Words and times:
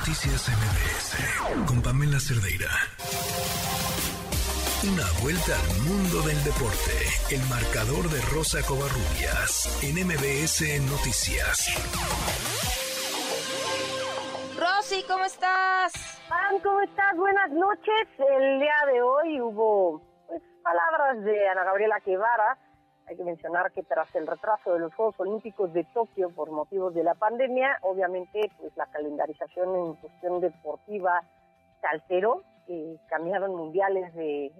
Noticias 0.00 0.48
MBS 0.48 1.66
con 1.68 1.82
Pamela 1.82 2.18
Cerdeira. 2.18 2.70
Una 4.88 5.04
vuelta 5.20 5.52
al 5.52 5.68
mundo 5.84 6.22
del 6.26 6.42
deporte. 6.42 6.96
El 7.30 7.42
marcador 7.52 8.08
de 8.08 8.18
Rosa 8.32 8.64
Covarrubias 8.66 9.68
en 9.84 10.00
MBS 10.00 10.80
Noticias. 10.88 11.68
Rosy, 14.56 15.04
¿cómo 15.06 15.24
estás? 15.26 15.92
Pam, 16.30 16.58
¿cómo 16.62 16.80
estás? 16.80 17.14
Buenas 17.18 17.50
noches. 17.50 18.08
El 18.16 18.58
día 18.58 18.80
de 18.90 19.02
hoy 19.02 19.40
hubo 19.42 20.00
pues, 20.26 20.40
palabras 20.62 21.22
de 21.24 21.46
Ana 21.46 21.64
Gabriela 21.64 22.00
Guevara 22.06 22.56
hay 23.10 23.16
que 23.16 23.24
mencionar 23.24 23.72
que 23.72 23.82
tras 23.82 24.14
el 24.14 24.24
retraso 24.24 24.72
de 24.72 24.78
los 24.78 24.94
Juegos 24.94 25.18
Olímpicos 25.18 25.72
de 25.72 25.82
Tokio 25.82 26.30
por 26.30 26.52
motivos 26.52 26.94
de 26.94 27.02
la 27.02 27.14
pandemia, 27.14 27.78
obviamente 27.82 28.52
pues 28.56 28.74
la 28.76 28.86
calendarización 28.86 29.74
en 29.74 29.94
cuestión 29.94 30.40
deportiva 30.40 31.20
se 31.80 31.86
alteró, 31.88 32.44
eh, 32.68 32.96
cambiaron 33.08 33.56
mundiales 33.56 34.14
de, 34.14 34.52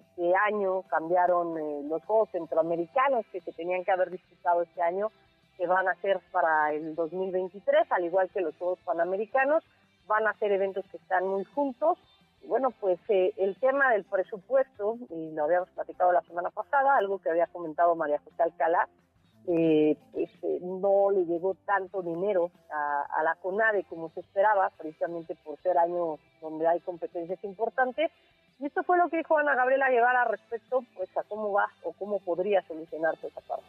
año, 0.49 0.83
cambiaron 0.83 1.57
eh, 1.59 1.83
los 1.85 2.05
Juegos 2.05 2.31
Centroamericanos 2.31 3.25
que 3.31 3.41
se 3.41 3.53
tenían 3.53 3.85
que 3.85 3.93
haber 3.93 4.11
disputado 4.11 4.63
este 4.63 4.83
año, 4.83 5.13
que 5.57 5.69
van 5.69 5.87
a 5.87 5.95
ser 6.01 6.19
para 6.33 6.73
el 6.73 6.97
2023, 6.97 7.87
al 7.93 8.05
igual 8.05 8.31
que 8.31 8.41
los 8.41 8.57
Juegos 8.57 8.81
Panamericanos, 8.85 9.63
van 10.09 10.27
a 10.27 10.35
ser 10.35 10.51
eventos 10.51 10.85
que 10.91 10.97
están 10.97 11.25
muy 11.25 11.45
juntos 11.45 11.99
bueno, 12.45 12.71
pues 12.71 12.99
eh, 13.09 13.33
el 13.37 13.57
tema 13.57 13.93
del 13.93 14.05
presupuesto, 14.05 14.99
y 15.11 15.33
lo 15.33 15.45
habíamos 15.45 15.69
platicado 15.71 16.13
la 16.13 16.23
semana 16.23 16.51
pasada, 16.51 16.97
algo 16.97 17.19
que 17.19 17.31
había 17.31 17.47
comentado 17.47 17.95
María 17.95 18.21
José 18.25 18.43
Alcalá, 18.43 18.89
eh, 19.47 19.97
pues 20.13 20.31
eh, 20.43 20.59
no 20.61 21.11
le 21.11 21.25
llegó 21.25 21.55
tanto 21.65 22.03
dinero 22.03 22.51
a, 22.71 23.23
la 23.23 23.35
CONADE 23.37 23.85
como 23.85 24.11
se 24.11 24.21
esperaba, 24.21 24.71
precisamente 24.77 25.35
por 25.45 25.59
ser 25.61 25.79
año 25.79 26.19
donde 26.41 26.67
hay 26.67 26.81
competencias 26.81 27.43
importantes. 27.45 28.11
Y 28.59 28.67
esto 28.67 28.83
fue 28.83 28.99
lo 28.99 29.09
que 29.09 29.19
dijo 29.19 29.39
Ana 29.39 29.55
Gabriela 29.55 29.91
Guevara 29.91 30.25
respecto 30.25 30.85
pues, 30.95 31.09
a 31.17 31.23
cómo 31.25 31.53
va 31.53 31.69
o 31.83 31.93
cómo 31.93 32.19
podría 32.19 32.63
solucionarse 32.63 33.29
esa 33.29 33.41
parte 33.41 33.67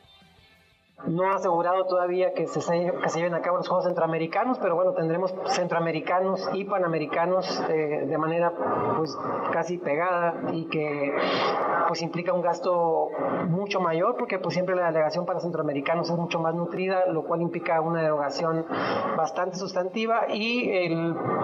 no 1.08 1.32
ha 1.32 1.36
asegurado 1.36 1.86
todavía 1.86 2.34
que 2.34 2.48
se, 2.48 2.62
se 2.62 2.92
lleven 3.16 3.34
a 3.34 3.42
cabo 3.42 3.58
los 3.58 3.68
Juegos 3.68 3.86
Centroamericanos, 3.86 4.60
pero 4.60 4.76
bueno, 4.76 4.94
tendremos 4.94 5.34
centroamericanos 5.48 6.48
y 6.54 6.66
panamericanos 6.66 7.64
eh, 7.70 8.06
de 8.08 8.18
manera 8.18 8.54
pues 8.98 9.18
casi 9.52 9.78
pegada 9.78 10.36
y 10.52 10.66
que 10.68 11.14
pues 11.88 12.02
implica 12.02 12.34
un 12.34 12.42
gasto 12.42 13.10
mucho 13.48 13.80
mayor 13.82 14.16
porque 14.18 14.40
pues 14.40 14.54
siempre 14.54 14.76
la 14.76 14.86
delegación 14.86 15.26
para 15.26 15.40
centroamericanos 15.40 16.10
es 16.10 16.18
mucho 16.18 16.40
más 16.40 16.54
nutrida, 16.54 17.08
lo 17.08 17.24
cual 17.24 17.42
implica 17.42 17.82
una 17.82 18.02
derogación 18.02 18.66
bastante 19.18 19.58
sustantiva 19.58 20.26
y 20.30 20.88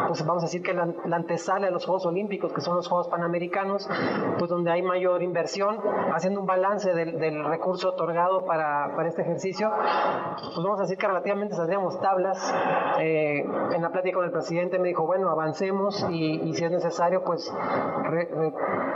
pues 0.07 0.25
vamos 0.25 0.43
a 0.43 0.45
decir 0.45 0.61
que 0.61 0.73
la, 0.73 0.93
antesala 1.11 1.67
de 1.67 1.71
los 1.71 1.85
Juegos 1.85 2.05
Olímpicos, 2.05 2.53
que 2.53 2.61
son 2.61 2.75
los 2.75 2.87
Juegos 2.87 3.07
Panamericanos, 3.07 3.89
pues 4.37 4.49
donde 4.49 4.71
hay 4.71 4.83
mayor 4.83 5.23
inversión, 5.23 5.79
haciendo 6.13 6.39
un 6.39 6.45
balance 6.45 6.93
del, 6.93 7.19
del 7.19 7.43
recurso 7.43 7.89
otorgado 7.89 8.45
para, 8.45 8.95
para 8.95 9.09
este 9.09 9.23
ejercicio 9.23 9.46
pues 9.53 10.55
vamos 10.57 10.79
a 10.79 10.83
decir 10.83 10.97
que 10.97 11.07
relativamente 11.07 11.55
saldríamos 11.55 11.99
tablas. 12.01 12.53
Eh, 12.99 13.39
en 13.39 13.81
la 13.81 13.89
plática 13.91 14.15
con 14.15 14.25
el 14.25 14.31
presidente 14.31 14.79
me 14.79 14.89
dijo, 14.89 15.05
bueno, 15.05 15.29
avancemos 15.29 16.05
y, 16.09 16.53
si 16.53 16.63
es 16.63 16.71
necesario, 16.71 17.23
pues 17.23 17.51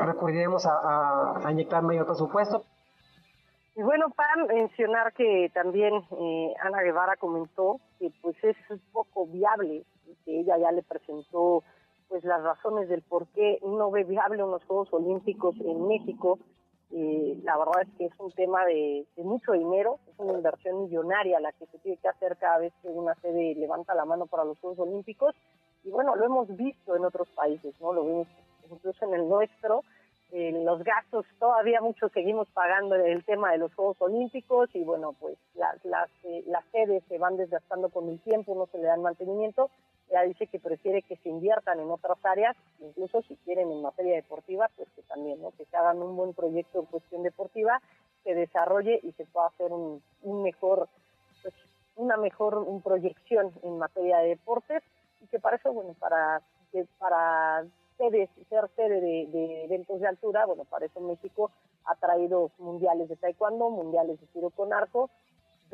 recurriremos 0.06 0.66
a, 0.66 1.40
inyectar 1.52 1.84
mayor 1.84 2.06
presupuesto. 2.06 2.64
Y 3.76 3.84
bueno, 3.84 4.10
para 4.10 4.36
mencionar 4.46 5.14
que 5.14 5.50
también 5.54 5.94
eh, 6.20 6.54
Ana 6.62 6.82
Guevara 6.82 7.16
comentó 7.16 7.80
que 8.00 8.12
pues 8.22 8.36
es 8.44 8.58
un 8.70 8.82
poco 8.92 9.28
viable, 9.28 9.86
que 10.26 10.42
ella 10.42 10.58
ya 10.58 10.72
le 10.72 10.84
presentó 10.84 11.64
pues 12.10 12.26
las 12.26 12.44
razones 12.44 12.90
del 12.90 13.02
por 13.02 13.28
qué 13.28 13.60
no 13.64 13.90
ve 13.90 14.04
viable 14.04 14.44
unos 14.44 14.66
Juegos 14.66 14.92
Olímpicos 14.92 15.56
en 15.62 15.88
México 15.88 16.40
eh, 16.94 17.38
la 17.44 17.58
verdad 17.58 17.84
es 17.84 17.90
que 17.98 18.06
es 18.06 18.14
un 18.20 18.32
tema 18.32 18.66
de, 18.66 19.06
mucho 19.18 19.54
dinero, 19.54 20.00
es 20.12 20.20
una 20.20 20.34
inversión 20.34 20.84
millonaria 20.84 21.40
la 21.40 21.52
que 21.54 21.66
se 21.68 21.78
tiene 21.80 21.98
que 21.98 22.10
hacer 22.10 22.36
cada 22.38 22.60
vez 22.60 22.74
que 22.82 22.90
una 22.90 23.16
sede 23.16 23.56
levanta 23.56 23.96
la 23.96 24.06
mano 24.06 24.26
para 24.26 24.44
los 24.44 24.58
Juegos 24.60 24.80
Olímpicos. 24.80 25.34
Y 25.84 25.90
bueno, 25.90 26.16
lo 26.16 26.26
hemos 26.26 26.56
visto 26.56 26.96
en 26.96 27.06
otros 27.06 27.30
países, 27.30 27.74
¿no? 27.80 27.94
Lo 27.94 28.06
vemos 28.06 28.28
incluso 28.70 29.06
en 29.06 29.14
el 29.14 29.30
nuestro. 29.30 29.84
en 30.32 30.66
los 30.66 30.84
gastos 30.84 31.26
todavía 31.40 31.82
muchos 31.82 32.12
seguimos 32.12 32.48
pagando 32.50 32.96
el 32.96 33.24
tema 33.26 33.52
de 33.52 33.58
los 33.58 33.74
Juegos 33.74 33.98
Olímpicos 34.02 34.70
y 34.74 34.84
bueno, 34.84 35.14
pues 35.20 35.38
las, 35.56 35.84
las, 35.86 36.10
eh, 36.24 36.44
las 36.48 36.66
sedes 36.72 37.04
se 37.08 37.18
van 37.18 37.38
desgastando 37.38 37.90
con 37.90 38.10
el 38.10 38.20
tiempo, 38.20 38.54
no 38.56 38.66
se 38.68 38.78
le 38.78 38.86
dan 38.86 39.02
mantenimiento 39.02 39.70
ella 40.12 40.24
dice 40.24 40.48
que 40.48 40.60
prefiere 40.60 41.02
que 41.04 41.16
se 41.18 41.30
inviertan 41.30 41.80
en 41.80 41.90
otras 41.90 42.18
áreas, 42.24 42.56
incluso 42.80 43.22
si 43.24 43.38
quieren 43.38 43.72
en 43.72 43.82
materia 43.82 44.16
deportiva, 44.16 44.70
pues 44.76 44.90
que 44.92 45.02
también, 45.04 45.42
¿no? 45.42 45.52
Que 45.52 45.66
se 45.66 45.78
hagan 45.78 46.02
un 46.02 46.16
buen 46.18 46.34
proyecto 46.34 46.82
en 46.82 46.86
cuestión 46.86 47.24
deportiva, 47.24 47.82
se 48.24 48.36
desarrolle 48.36 49.00
y 49.04 49.14
se 49.14 49.26
pueda 49.26 49.48
hacer 49.48 49.72
un, 49.72 50.02
mejor, 50.44 50.90
pues, 51.42 51.54
una 51.96 52.18
mejor 52.18 52.66
proyección 52.84 53.54
en 53.64 53.78
materia 53.78 54.18
de 54.20 54.30
deportes 54.30 54.84
y 55.22 55.28
que 55.28 55.40
para 55.40 55.56
eso, 55.56 55.72
bueno, 55.72 55.96
para, 55.98 56.42
para 57.00 57.66
ser 57.98 58.70
sede 58.76 59.02
de, 59.02 59.28
de 59.32 59.64
eventos 59.66 60.02
de 60.02 60.08
altura, 60.08 60.46
bueno, 60.46 60.66
para 60.66 60.88
eso 60.88 61.00
México 61.00 61.52
ha 61.86 61.96
traído 61.96 62.52
mundiales 62.58 63.08
de 63.08 63.16
taekwondo, 63.16 63.70
mundiales 63.70 64.20
de 64.20 64.28
tiro 64.28 64.50
con 64.50 64.74
arco, 64.74 65.10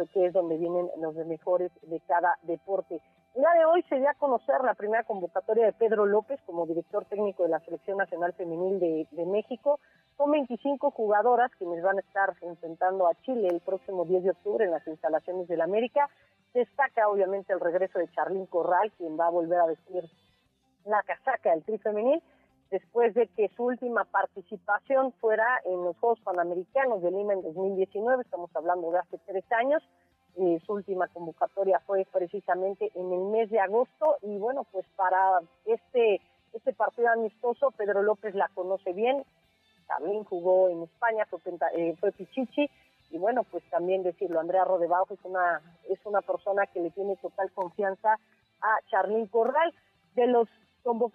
que 0.06 0.28
es 0.28 0.34
donde 0.34 0.58
vienen 0.58 0.90
los 0.98 1.16
mejores 1.26 1.72
de 1.82 2.00
cada 2.02 2.38
deporte. 2.44 3.02
El 3.36 3.42
día 3.42 3.52
de 3.60 3.66
hoy 3.66 3.84
se 3.84 3.98
dio 3.98 4.10
a 4.10 4.16
conocer 4.16 4.62
la 4.64 4.74
primera 4.74 5.04
convocatoria 5.04 5.66
de 5.66 5.74
Pedro 5.74 6.06
López 6.06 6.40
como 6.46 6.66
director 6.66 7.06
técnico 7.06 7.44
de 7.44 7.50
la 7.50 7.60
Selección 7.60 7.98
Nacional 7.98 8.34
Femenil 8.34 8.80
de, 8.80 9.26
México. 9.26 9.80
Son 10.18 10.32
25 10.32 10.90
jugadoras 10.92 11.52
quienes 11.58 11.84
van 11.84 11.98
a 11.98 12.02
estar 12.02 12.36
enfrentando 12.42 13.08
a 13.08 13.14
Chile 13.22 13.50
el 13.50 13.62
próximo 13.62 14.06
10 14.06 14.24
de 14.24 14.32
octubre 14.32 14.66
en 14.66 14.72
las 14.72 14.88
instalaciones 14.88 15.48
del 15.48 15.62
América. 15.62 16.10
Destaca 16.54 17.08
obviamente 17.10 17.54
el 17.54 17.60
regreso 17.60 18.00
de 18.00 18.10
Charlín 18.10 18.48
Corral, 18.48 18.92
quien 18.98 19.20
va 19.20 19.28
a 19.28 19.32
volver 19.32 19.60
a 19.60 19.68
vestir 19.68 20.04
la 20.86 21.04
casaca 21.04 21.52
del 21.52 21.64
tri 21.64 21.78
femenil 21.78 22.24
después 22.72 23.14
de 23.14 23.28
que 23.28 23.50
su 23.56 23.66
última 23.66 24.06
participación 24.06 25.14
fuera 25.14 25.46
en 25.66 25.84
los 25.84 25.98
Juegos 25.98 26.20
Panamericanos 26.22 27.02
de 27.02 27.12
Lima 27.12 27.34
en 27.34 27.42
2019, 27.42 28.24
estamos 28.24 28.50
hablando 28.56 28.92
de 28.92 29.00
hace 29.00 29.18
tres 29.26 29.46
años, 29.52 29.84
su 30.66 30.74
última 30.74 31.08
convocatoria 31.08 31.80
fue 31.80 32.06
precisamente 32.12 32.92
en 32.96 33.12
el 33.12 33.26
mes 33.26 33.50
de 33.50 33.60
agosto 33.60 34.18
y 34.22 34.38
bueno, 34.38 34.66
pues 34.72 34.86
para 34.96 35.42
este, 35.66 36.22
este 36.54 36.74
partido 36.74 37.10
amistoso 37.10 37.72
Pedro 37.72 38.04
López 38.04 38.36
la 38.36 38.48
conoce 38.50 38.94
bien, 38.94 39.24
también 39.88 40.24
jugó 40.24 40.70
en 40.70 40.84
España, 40.84 41.26
fue, 41.26 41.40
eh, 41.76 41.96
Pichichi 42.18 42.70
y 43.10 43.18
bueno, 43.18 43.44
pues 43.44 43.64
también 43.70 44.04
decirlo, 44.04 44.40
Andrea 44.40 44.66
Rodebajo 44.66 45.14
es 45.14 45.20
una, 45.24 45.62
es 45.90 46.00
una 46.06 46.22
persona 46.22 46.68
que 46.68 46.82
le 46.82 46.92
tiene 46.92 47.16
total 47.18 47.52
confianza 47.52 48.20
a 48.62 48.78
Charlín 48.90 49.28
Corral. 49.28 49.74
De 50.16 50.28
los 50.28 50.48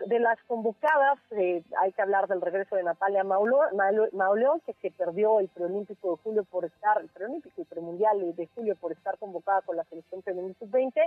de 0.06 0.19
las 0.19 0.38
convocadas, 0.44 1.19
eh, 1.31 1.62
hay 1.81 1.93
que 1.93 2.03
hablar 2.03 2.28
del 2.28 2.43
regreso 2.43 2.77
de 2.77 2.83
Natalia 2.83 3.25
Mauleón, 3.25 4.60
que 4.66 4.75
se 4.75 4.91
perdió 4.91 5.41
el 5.41 5.49
preolímpico 5.49 6.10
de 6.10 6.22
julio 6.22 6.44
por 6.44 6.66
estar, 6.66 7.00
el 7.00 7.09
preolímpico 7.09 7.59
y 7.62 7.65
premundial 7.65 8.34
de 8.37 8.47
julio 8.55 8.77
por 8.77 8.93
estar 8.93 9.16
convocada 9.19 9.62
con 9.62 9.77
la 9.77 9.84
selección 9.84 10.22
femenil 10.22 10.55
sub-20. 10.59 11.00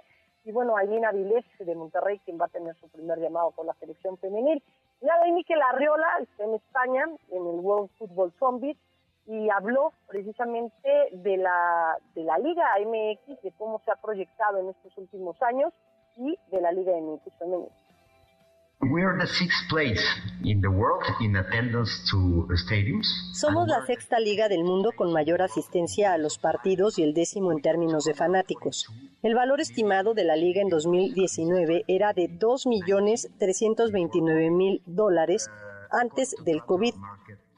Y 0.46 0.52
bueno, 0.52 0.75
Ailina 0.78 1.12
Vilés 1.12 1.46
de 1.59 1.75
Monterrey, 1.75 2.20
quien 2.25 2.42
va 2.42 2.46
a 2.46 2.50
tener 2.50 2.75
su 2.78 2.90
primer 2.90 3.20
llamado 3.20 3.52
con 3.52 3.68
la 3.68 3.74
selección 3.75 4.18
femenil. 4.18 4.64
Y 5.00 5.09
ahí 5.09 5.31
Miquel 5.31 5.62
Arriola, 5.62 6.08
está 6.22 6.46
en 6.46 6.56
España, 6.56 7.06
en 7.30 7.46
el 7.46 7.59
World 7.59 7.92
Football 8.00 8.34
Summit, 8.40 8.80
y 9.28 9.50
habló 9.50 9.94
precisamente 10.08 10.90
de 11.12 11.38
la, 11.38 11.98
de 12.16 12.24
la 12.24 12.40
Liga 12.40 12.66
MX, 12.80 13.44
de 13.44 13.52
cómo 13.59 13.80
se 13.86 13.92
ha 13.92 13.96
proyectado 13.96 14.58
en 14.58 14.70
estos 14.70 14.98
últimos 14.98 15.40
años 15.44 15.72
y 16.18 16.36
de 16.50 16.62
la 16.62 16.72
Liga 16.72 16.94
MX 17.00 17.31
femenil. 17.38 17.70
Somos 23.33 23.68
la 23.68 23.86
sexta 23.86 24.19
liga 24.19 24.48
del 24.48 24.63
mundo 24.63 24.92
con 24.95 25.12
mayor 25.12 25.42
asistencia 25.42 26.13
a 26.13 26.18
los 26.18 26.38
partidos 26.38 26.98
y 27.00 27.04
el 27.04 27.13
décimo 27.13 27.51
en 27.51 27.62
términos 27.62 28.04
de 28.04 28.13
fanáticos. 28.13 28.88
El 29.24 29.33
valor 29.33 29.62
estimado 29.62 30.13
de 30.13 30.25
la 30.25 30.36
liga 30.36 30.62
en 30.62 30.69
2019 30.69 31.86
era 31.88 32.13
de 32.13 32.30
2.329.000 32.30 34.81
dólares 34.86 35.50
antes 35.89 36.36
del 36.44 36.63
COVID. 36.63 36.94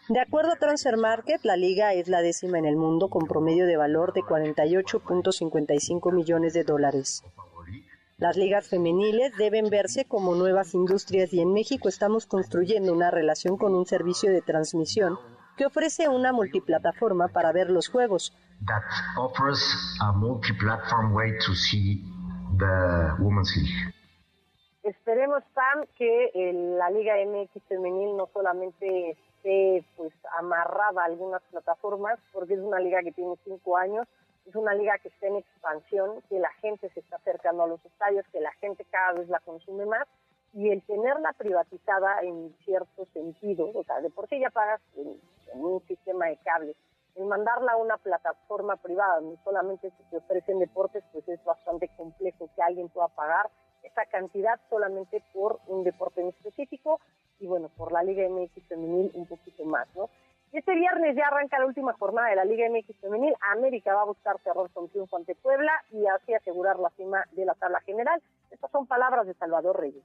De 0.09 0.19
acuerdo 0.21 0.53
a 0.53 0.55
Transfer 0.55 0.95
Market, 0.95 1.43
la 1.43 1.57
liga 1.57 1.93
es 1.93 2.07
la 2.07 2.21
décima 2.21 2.57
en 2.59 2.65
el 2.65 2.77
mundo 2.77 3.09
con 3.09 3.27
promedio 3.27 3.65
de 3.65 3.75
valor 3.75 4.13
de 4.13 4.21
48.55 4.21 6.13
millones 6.13 6.53
de 6.53 6.63
dólares. 6.63 7.25
Las 8.19 8.35
ligas 8.35 8.67
femeniles 8.67 9.37
deben 9.37 9.69
verse 9.69 10.05
como 10.05 10.33
nuevas 10.33 10.73
industrias 10.73 11.31
y 11.33 11.39
en 11.39 11.53
México 11.53 11.87
estamos 11.87 12.25
construyendo 12.25 12.91
una 12.91 13.11
relación 13.11 13.57
con 13.57 13.75
un 13.75 13.85
servicio 13.85 14.31
de 14.31 14.41
transmisión 14.41 15.19
que 15.55 15.67
ofrece 15.67 16.09
una 16.09 16.33
multiplataforma 16.33 17.27
para 17.27 17.51
ver 17.51 17.69
los 17.69 17.89
juegos. 17.89 18.35
Esperemos 24.81 25.43
Esperemos, 25.43 25.43
Pam, 25.53 25.85
que 25.95 26.31
la 26.75 26.89
Liga 26.89 27.13
MX 27.23 27.61
femenil 27.67 28.17
no 28.17 28.27
solamente 28.33 29.11
esté 29.11 29.85
pues 29.95 30.11
amarrada 30.39 31.03
a 31.03 31.05
algunas 31.05 31.43
plataformas, 31.51 32.17
porque 32.33 32.55
es 32.55 32.61
una 32.61 32.79
liga 32.79 33.03
que 33.03 33.11
tiene 33.11 33.35
cinco 33.43 33.77
años, 33.77 34.07
es 34.47 34.55
una 34.55 34.73
liga 34.73 34.97
que 34.99 35.09
está 35.09 35.27
en 35.27 35.35
expansión, 35.35 36.21
que 36.29 36.39
la 36.39 36.51
gente 36.61 36.89
se 36.89 37.01
está 37.01 37.17
acercando 37.17 37.63
a 37.63 37.67
los 37.67 37.83
estadios, 37.85 38.25
que 38.31 38.39
la 38.39 38.53
gente 38.53 38.85
cada 38.85 39.13
vez 39.13 39.27
la 39.27 39.39
consume 39.41 39.85
más, 39.85 40.07
y 40.53 40.69
el 40.69 40.81
tenerla 40.83 41.33
privatizada 41.33 42.21
en 42.21 42.55
cierto 42.63 43.05
sentido, 43.13 43.69
o 43.73 43.83
sea, 43.83 43.99
de 43.99 44.09
por 44.09 44.27
sí 44.29 44.39
ya 44.39 44.49
pagas 44.49 44.81
en, 44.95 45.19
un 45.53 45.81
sistema 45.87 46.27
de 46.27 46.37
cable, 46.37 46.75
el 47.15 47.25
mandarla 47.25 47.73
a 47.73 47.77
una 47.77 47.97
plataforma 47.97 48.75
privada 48.77 49.19
donde 49.19 49.37
solamente 49.43 49.91
se 50.09 50.17
ofrecen 50.17 50.59
deportes, 50.59 51.03
pues 51.11 51.27
es 51.27 51.43
bastante 51.43 51.89
complejo 51.97 52.49
que 52.55 52.61
alguien 52.61 52.89
pueda 52.89 53.07
pagar 53.09 53.49
esa 53.83 54.05
cantidad 54.05 54.59
solamente 54.69 55.23
por 55.33 55.59
un 55.67 55.83
deporte 55.83 56.21
en 56.21 56.29
específico 56.29 56.99
y 57.39 57.47
bueno, 57.47 57.69
por 57.69 57.91
la 57.91 58.03
Liga 58.03 58.27
MX 58.29 58.67
femenil 58.67 59.11
un 59.13 59.25
poquito 59.25 59.63
más, 59.65 59.87
¿no? 59.95 60.09
Este 60.53 60.73
viernes 60.75 61.15
ya 61.15 61.27
arranca 61.27 61.59
la 61.59 61.65
última 61.65 61.93
jornada 61.93 62.29
de 62.29 62.37
la 62.37 62.45
Liga 62.45 62.69
MX 62.69 62.99
femenil. 63.01 63.33
América 63.51 63.93
va 63.93 64.01
a 64.03 64.05
buscar 64.05 64.39
cerrar 64.43 64.69
con 64.73 64.89
triunfo 64.89 65.17
ante 65.17 65.35
Puebla 65.35 65.71
y 65.91 66.05
así 66.07 66.33
asegurar 66.33 66.79
la 66.79 66.89
cima 66.91 67.23
de 67.33 67.45
la 67.45 67.53
tabla 67.55 67.81
general. 67.81 68.21
Estas 68.49 68.71
son 68.71 68.87
palabras 68.87 69.27
de 69.27 69.33
Salvador 69.33 69.79
Reyes. 69.79 70.03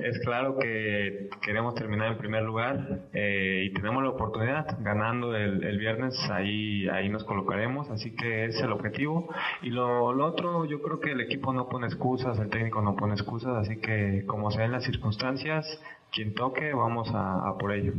Es 0.00 0.18
claro 0.20 0.56
que 0.56 1.28
queremos 1.42 1.74
terminar 1.74 2.12
en 2.12 2.18
primer 2.18 2.42
lugar 2.44 3.00
eh, 3.12 3.64
y 3.66 3.74
tenemos 3.74 4.02
la 4.02 4.10
oportunidad 4.10 4.78
ganando 4.80 5.36
el, 5.36 5.76
viernes, 5.76 6.14
ahí, 6.30 6.88
ahí 6.88 7.10
nos 7.10 7.24
colocaremos, 7.24 7.90
así 7.90 8.16
que 8.16 8.46
es 8.46 8.58
el 8.62 8.72
objetivo. 8.72 9.28
Y 9.60 9.68
lo, 9.68 10.14
lo, 10.14 10.24
otro, 10.24 10.64
yo 10.64 10.80
creo 10.80 10.98
que 10.98 11.12
el 11.12 11.20
equipo 11.20 11.52
no 11.52 11.68
pone 11.68 11.88
excusas, 11.88 12.38
el 12.38 12.48
técnico 12.48 12.80
no 12.80 12.96
pone 12.96 13.12
excusas, 13.12 13.54
así 13.54 13.80
que 13.80 14.24
como 14.24 14.50
sean 14.50 14.72
las 14.72 14.84
circunstancias, 14.84 15.66
quien 16.12 16.34
toque, 16.34 16.72
vamos 16.74 17.10
a, 17.14 17.56
por 17.58 17.72
ello. 17.72 17.92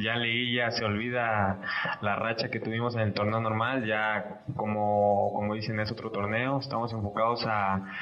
Ya 0.00 0.16
leí, 0.16 0.56
ya 0.56 0.70
se 0.72 0.84
olvida 0.84 1.60
la 2.00 2.16
racha 2.16 2.50
que 2.50 2.58
tuvimos 2.58 2.94
en 2.96 3.02
el 3.02 3.14
torneo 3.14 3.40
normal, 3.40 3.86
ya 3.86 4.42
como, 4.56 5.32
como 5.34 5.54
dicen 5.54 5.78
es 5.78 5.92
otro 5.92 6.10
torneo, 6.10 6.58
estamos 6.58 6.92
enfocados 6.92 7.46
a, 7.46 7.92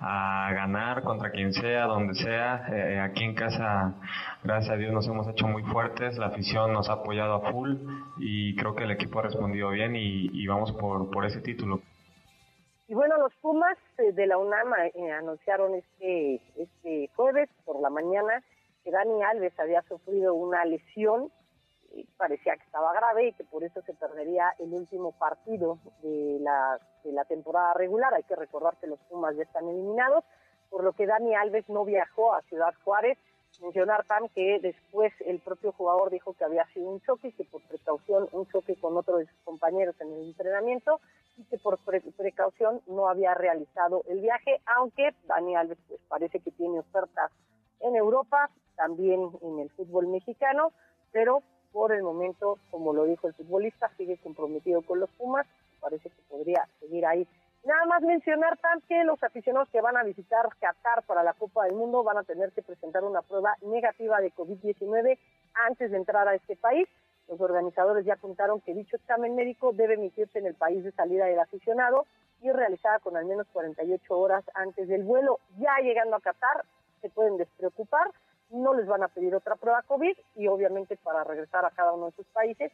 a 0.00 0.52
ganar 0.54 1.02
contra 1.02 1.30
quien 1.30 1.52
sea, 1.52 1.84
donde 1.84 2.14
sea. 2.14 2.66
Eh, 2.72 3.00
aquí 3.00 3.24
en 3.24 3.34
casa, 3.34 3.94
gracias 4.42 4.72
a 4.72 4.76
Dios, 4.76 4.92
nos 4.92 5.06
hemos 5.06 5.28
hecho 5.28 5.46
muy 5.46 5.62
fuertes, 5.64 6.16
la 6.16 6.26
afición 6.26 6.72
nos 6.72 6.88
ha 6.88 6.94
apoyado 6.94 7.34
a 7.34 7.52
full 7.52 7.76
y 8.18 8.56
creo 8.56 8.74
que 8.74 8.84
el 8.84 8.92
equipo 8.92 9.18
ha 9.18 9.22
respondido 9.22 9.70
bien 9.70 9.94
y, 9.94 10.46
vamos 10.46 10.72
por, 10.72 11.10
por 11.10 11.26
ese 11.26 11.40
título. 11.40 11.80
Y 12.88 12.94
bueno, 12.94 13.16
los 13.18 13.32
Pumas 13.40 13.78
eh, 13.98 14.12
de 14.12 14.26
la 14.26 14.38
UNAM 14.38 14.72
eh, 14.94 15.12
anunciaron 15.12 15.74
este, 15.74 16.40
este 16.56 17.10
jueves 17.14 17.48
por 17.64 17.80
la 17.80 17.90
mañana 17.90 18.42
que 18.82 18.90
Dani 18.90 19.22
Alves 19.22 19.58
había 19.58 19.82
sufrido 19.82 20.34
una 20.34 20.64
lesión, 20.64 21.30
parecía 22.16 22.56
que 22.56 22.64
estaba 22.64 22.92
grave 22.92 23.28
y 23.28 23.32
que 23.32 23.44
por 23.44 23.64
eso 23.64 23.82
se 23.82 23.94
perdería 23.94 24.54
el 24.58 24.72
último 24.72 25.12
partido 25.12 25.78
de 26.02 26.38
la, 26.40 26.78
de 27.04 27.12
la 27.12 27.24
temporada 27.24 27.74
regular. 27.74 28.14
Hay 28.14 28.22
que 28.22 28.36
recordar 28.36 28.76
que 28.78 28.86
los 28.86 28.98
Pumas 29.10 29.36
ya 29.36 29.42
están 29.42 29.68
eliminados, 29.68 30.24
por 30.70 30.84
lo 30.84 30.92
que 30.92 31.06
Dani 31.06 31.34
Alves 31.34 31.68
no 31.68 31.84
viajó 31.84 32.34
a 32.34 32.42
Ciudad 32.42 32.74
Juárez. 32.84 33.18
Mencionar, 33.60 34.06
Tam, 34.06 34.28
que 34.30 34.58
después 34.60 35.12
el 35.26 35.38
propio 35.40 35.72
jugador 35.72 36.10
dijo 36.10 36.32
que 36.32 36.44
había 36.44 36.64
sido 36.72 36.88
un 36.88 37.00
choque 37.02 37.28
y 37.28 37.32
que 37.32 37.44
por 37.44 37.60
precaución 37.68 38.26
un 38.32 38.46
choque 38.48 38.76
con 38.76 38.96
otro 38.96 39.18
de 39.18 39.26
sus 39.26 39.38
compañeros 39.44 39.94
en 40.00 40.10
el 40.10 40.28
entrenamiento 40.28 41.00
y 41.36 41.44
que 41.44 41.58
por 41.58 41.78
precaución 42.16 42.80
no 42.86 43.08
había 43.08 43.34
realizado 43.34 44.02
el 44.08 44.20
viaje, 44.20 44.60
aunque 44.64 45.14
Dani 45.26 45.54
Alves 45.54 45.78
pues 45.86 46.00
parece 46.08 46.40
que 46.40 46.50
tiene 46.50 46.78
ofertas 46.80 47.30
en 47.80 47.94
Europa, 47.94 48.50
también 48.76 49.30
en 49.42 49.58
el 49.58 49.70
fútbol 49.70 50.06
mexicano, 50.08 50.72
pero 51.12 51.42
por 51.72 51.92
el 51.92 52.02
momento, 52.02 52.58
como 52.70 52.92
lo 52.92 53.04
dijo 53.04 53.28
el 53.28 53.34
futbolista, 53.34 53.90
sigue 53.96 54.18
comprometido 54.18 54.82
con 54.82 55.00
los 55.00 55.10
Pumas, 55.10 55.46
parece 55.80 56.10
que 56.10 56.22
podría 56.28 56.68
seguir 56.80 57.06
ahí. 57.06 57.26
Nada 57.64 57.86
más 57.86 58.02
mencionar 58.02 58.58
también 58.58 58.82
que 58.88 59.04
los 59.04 59.22
aficionados 59.22 59.68
que 59.68 59.80
van 59.80 59.96
a 59.96 60.02
visitar 60.02 60.48
Qatar 60.60 61.04
para 61.04 61.22
la 61.22 61.32
Copa 61.32 61.64
del 61.64 61.74
Mundo 61.74 62.02
van 62.02 62.18
a 62.18 62.24
tener 62.24 62.50
que 62.52 62.62
presentar 62.62 63.04
una 63.04 63.22
prueba 63.22 63.56
negativa 63.62 64.20
de 64.20 64.32
COVID-19 64.32 65.16
antes 65.68 65.90
de 65.90 65.96
entrar 65.96 66.26
a 66.26 66.34
este 66.34 66.56
país. 66.56 66.88
Los 67.28 67.40
organizadores 67.40 68.04
ya 68.04 68.14
apuntaron 68.14 68.60
que 68.60 68.74
dicho 68.74 68.96
examen 68.96 69.36
médico 69.36 69.72
debe 69.72 69.94
emitirse 69.94 70.40
en 70.40 70.46
el 70.46 70.54
país 70.54 70.82
de 70.82 70.90
salida 70.90 71.26
del 71.26 71.38
aficionado 71.38 72.06
y 72.42 72.50
realizada 72.50 72.98
con 72.98 73.16
al 73.16 73.26
menos 73.26 73.46
48 73.52 74.18
horas 74.18 74.44
antes 74.54 74.88
del 74.88 75.04
vuelo. 75.04 75.38
Ya 75.58 75.78
llegando 75.82 76.16
a 76.16 76.20
Qatar, 76.20 76.64
se 77.00 77.10
pueden 77.10 77.36
despreocupar, 77.36 78.10
no 78.52 78.74
les 78.74 78.86
van 78.86 79.02
a 79.02 79.08
pedir 79.08 79.34
otra 79.34 79.56
prueba 79.56 79.82
COVID 79.82 80.16
y 80.36 80.46
obviamente 80.46 80.96
para 80.96 81.24
regresar 81.24 81.64
a 81.64 81.70
cada 81.70 81.92
uno 81.92 82.06
de 82.06 82.12
sus 82.12 82.26
países, 82.26 82.70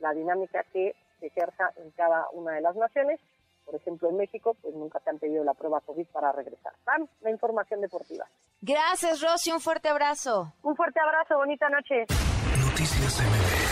la 0.00 0.12
dinámica 0.12 0.64
que 0.72 0.94
se 1.20 1.26
ejerza 1.26 1.70
en 1.76 1.90
cada 1.92 2.26
una 2.32 2.52
de 2.52 2.60
las 2.60 2.76
naciones. 2.76 3.20
Por 3.64 3.74
ejemplo, 3.74 4.08
en 4.08 4.16
México, 4.16 4.56
pues 4.62 4.74
nunca 4.74 4.98
te 5.00 5.10
han 5.10 5.18
pedido 5.18 5.44
la 5.44 5.52
prueba 5.52 5.80
COVID 5.82 6.06
para 6.06 6.32
regresar. 6.32 6.72
Pam, 6.84 7.06
la 7.20 7.30
información 7.30 7.82
deportiva. 7.82 8.26
Gracias, 8.62 9.20
Rosy. 9.20 9.52
Un 9.52 9.60
fuerte 9.60 9.88
abrazo. 9.88 10.54
Un 10.62 10.74
fuerte 10.74 10.98
abrazo. 11.00 11.36
Bonita 11.36 11.68
noche. 11.68 12.06
Noticias 12.64 13.67